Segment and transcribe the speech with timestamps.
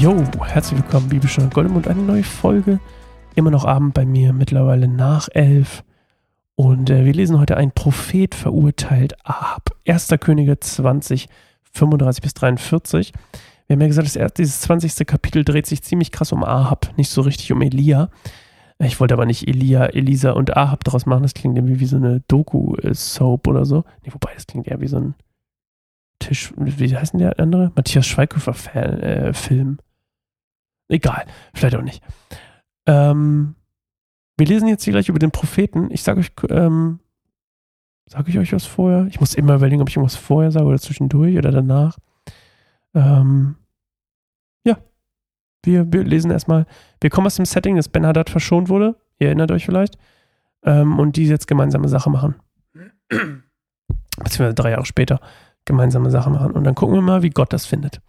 [0.00, 0.16] Yo,
[0.46, 2.80] herzlich willkommen, Bibelstunde Goldemund, eine neue Folge.
[3.34, 5.84] Immer noch Abend bei mir, mittlerweile nach elf.
[6.54, 9.76] Und äh, wir lesen heute ein Prophet verurteilt Ahab.
[9.86, 10.08] 1.
[10.18, 11.28] Könige 20,
[11.74, 13.12] 35 bis 43.
[13.66, 15.06] Wir haben ja gesagt, das, dieses 20.
[15.06, 18.08] Kapitel dreht sich ziemlich krass um Ahab, nicht so richtig um Elia.
[18.78, 21.24] Ich wollte aber nicht Elia, Elisa und Ahab daraus machen.
[21.24, 23.84] Das klingt irgendwie wie so eine Doku-Soap oder so.
[24.06, 25.14] Nee, wobei, das klingt eher wie so ein
[26.20, 26.54] Tisch.
[26.56, 27.70] Wie heißt denn der andere?
[27.76, 29.78] Matthias Schweighöfer-Film.
[29.78, 29.89] Äh,
[30.90, 32.02] Egal, vielleicht auch nicht.
[32.86, 33.54] Ähm,
[34.36, 35.90] wir lesen jetzt hier gleich über den Propheten.
[35.90, 36.98] Ich sage euch, ähm,
[38.06, 39.06] sage ich euch was vorher?
[39.06, 41.96] Ich muss immer überlegen, ob ich irgendwas vorher sage oder zwischendurch oder danach.
[42.94, 43.54] Ähm,
[44.64, 44.78] ja,
[45.64, 46.66] wir, wir lesen erstmal.
[47.00, 48.96] Wir kommen aus dem Setting, dass Ben Haddad verschont wurde.
[49.18, 49.96] Ihr erinnert euch vielleicht.
[50.64, 52.34] Ähm, und die jetzt gemeinsame Sache machen.
[53.08, 55.20] Beziehungsweise drei Jahre später
[55.64, 56.52] gemeinsame Sache machen.
[56.52, 58.00] Und dann gucken wir mal, wie Gott das findet.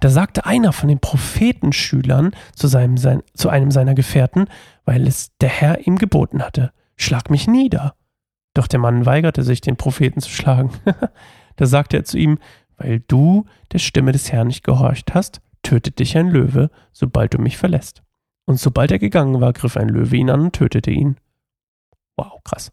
[0.00, 4.46] Da sagte einer von den Prophetenschülern zu, seinem, sein, zu einem seiner Gefährten,
[4.84, 7.94] weil es der Herr ihm geboten hatte, schlag mich nieder.
[8.54, 10.70] Doch der Mann weigerte sich, den Propheten zu schlagen.
[11.56, 12.38] da sagte er zu ihm,
[12.76, 17.38] weil du der Stimme des Herrn nicht gehorcht hast, tötet dich ein Löwe, sobald du
[17.38, 18.02] mich verlässt.
[18.46, 21.16] Und sobald er gegangen war, griff ein Löwe ihn an und tötete ihn.
[22.16, 22.72] Wow, krass.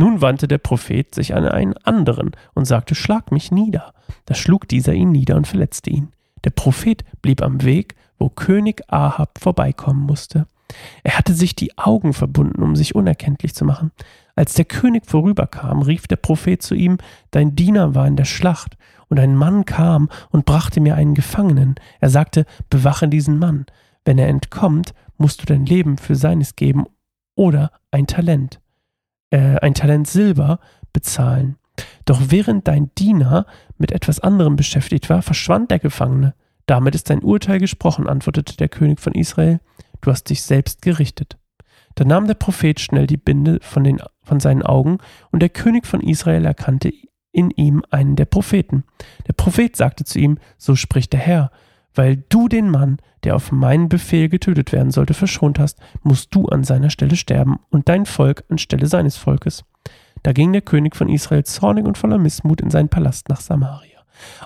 [0.00, 3.92] Nun wandte der Prophet sich an einen anderen und sagte, Schlag mich nieder.
[4.26, 6.12] Da schlug dieser ihn nieder und verletzte ihn.
[6.44, 10.46] Der Prophet blieb am Weg, wo König Ahab vorbeikommen musste.
[11.02, 13.90] Er hatte sich die Augen verbunden, um sich unerkenntlich zu machen.
[14.36, 16.98] Als der König vorüberkam, rief der Prophet zu ihm,
[17.32, 18.76] Dein Diener war in der Schlacht,
[19.08, 21.74] und ein Mann kam und brachte mir einen Gefangenen.
[21.98, 23.66] Er sagte, Bewache diesen Mann.
[24.04, 26.84] Wenn er entkommt, musst du dein Leben für seines geben
[27.34, 28.60] oder ein Talent
[29.30, 30.60] äh, ein Talent Silber
[30.92, 31.56] bezahlen.
[32.04, 36.34] Doch während dein Diener mit etwas anderem beschäftigt war, verschwand der Gefangene.
[36.66, 39.60] Damit ist dein Urteil gesprochen, antwortete der König von Israel.
[40.00, 41.38] Du hast dich selbst gerichtet.
[41.94, 44.98] Da nahm der Prophet schnell die Binde von, den, von seinen Augen,
[45.30, 46.92] und der König von Israel erkannte
[47.32, 48.84] in ihm einen der Propheten.
[49.26, 51.50] Der Prophet sagte zu ihm, so spricht der Herr,
[51.98, 56.46] weil du den Mann, der auf meinen Befehl getötet werden sollte, verschont hast, musst du
[56.46, 59.64] an seiner Stelle sterben und dein Volk anstelle seines Volkes.
[60.22, 63.98] Da ging der König von Israel zornig und voller Missmut in seinen Palast nach Samaria.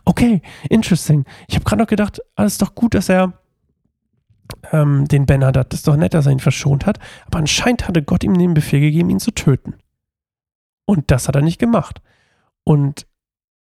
[0.06, 0.40] Okay,
[0.70, 1.24] interesting.
[1.46, 3.34] Ich habe gerade noch gedacht, alles doch gut, dass er
[4.70, 7.86] ähm, den Ben Hadad, das ist doch nett, dass er ihn verschont hat, aber anscheinend
[7.86, 9.74] hatte Gott ihm den Befehl gegeben, ihn zu töten.
[10.86, 12.00] Und das hat er nicht gemacht.
[12.64, 13.06] Und,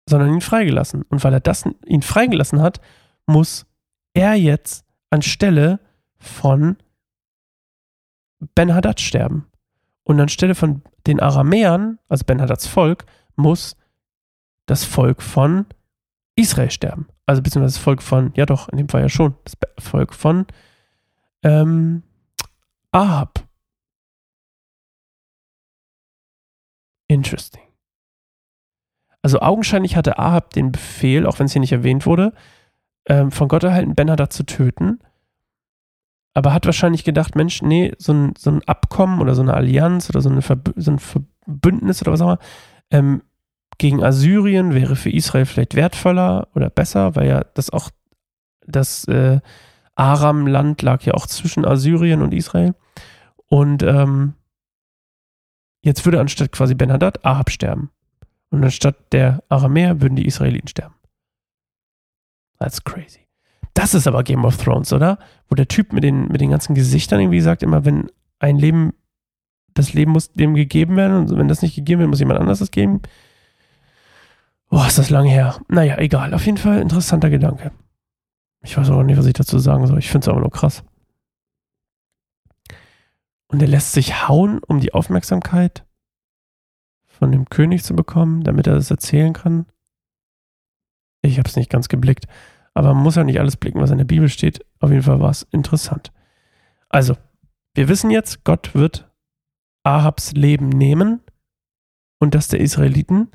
[0.09, 1.03] sondern ihn freigelassen.
[1.09, 2.81] Und weil er das, ihn freigelassen hat,
[3.27, 3.66] muss
[4.17, 5.79] er jetzt anstelle
[6.19, 6.77] von
[8.55, 9.47] Ben Hadad sterben.
[10.05, 13.77] Und anstelle von den Aramäern, also Ben Hadads Volk, muss
[14.67, 15.67] das Volk von
[16.35, 17.09] Israel sterben.
[17.27, 20.47] Also beziehungsweise das Volk von, ja doch, in dem Fall ja schon, das Volk von
[21.43, 22.03] ähm,
[22.93, 23.47] Ahab.
[27.09, 27.63] Interesting.
[29.23, 32.33] Also augenscheinlich hatte Ahab den Befehl, auch wenn es hier nicht erwähnt wurde,
[33.07, 35.01] ähm, von Gott erhalten, Ben Hadad zu töten.
[36.35, 40.11] Aber hat wahrscheinlich gedacht, Mensch, nee, so ein, so ein Abkommen oder so eine Allianz
[40.11, 42.39] oder so, eine Verbü so ein Verbündnis oder was auch immer
[42.91, 43.23] ähm,
[43.79, 47.91] gegen Assyrien wäre für Israel vielleicht wertvoller oder besser, weil ja das auch
[48.67, 49.41] das äh,
[49.95, 52.75] Aram-Land lag ja auch zwischen Assyrien und Israel.
[53.49, 54.35] Und ähm,
[55.83, 57.91] jetzt würde anstatt quasi Ben Hadad Ahab sterben.
[58.51, 60.95] Und anstatt der Aramäer würden die Israeliten sterben.
[62.59, 63.27] That's crazy.
[63.75, 65.19] Das ist aber Game of Thrones, oder?
[65.49, 68.95] Wo der Typ mit den, mit den ganzen Gesichtern irgendwie sagt, immer wenn ein Leben,
[69.75, 72.61] das Leben muss dem gegeben werden und wenn das nicht gegeben wird, muss jemand anders
[72.61, 73.03] das geben.
[74.71, 75.61] Boah, ist das lange her.
[75.69, 76.35] Naja, egal.
[76.35, 77.71] Auf jeden Fall interessanter Gedanke.
[78.63, 79.99] Ich weiß auch nicht, was ich dazu sagen soll.
[79.99, 80.83] Ich finde es aber nur krass.
[83.49, 85.85] Und er lässt sich hauen, um die Aufmerksamkeit
[87.07, 89.67] von dem König zu bekommen, damit er das erzählen kann.
[91.37, 92.27] Ich habe es nicht ganz geblickt.
[92.73, 94.65] Aber man muss ja nicht alles blicken, was in der Bibel steht.
[94.81, 96.13] Auf jeden Fall war es interessant.
[96.89, 97.17] Also,
[97.75, 99.11] wir wissen jetzt, Gott wird
[99.83, 101.21] Ahabs Leben nehmen
[102.19, 103.29] und das der Israeliten,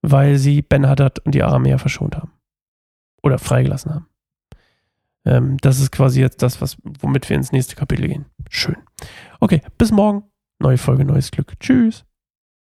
[0.00, 2.32] weil sie Ben-Hadad und die Aramäer verschont haben.
[3.22, 4.08] Oder freigelassen haben.
[5.26, 8.24] Ähm, das ist quasi jetzt das, was, womit wir ins nächste Kapitel gehen.
[8.48, 8.76] Schön.
[9.40, 10.24] Okay, bis morgen.
[10.58, 11.58] Neue Folge, neues Glück.
[11.60, 12.06] Tschüss.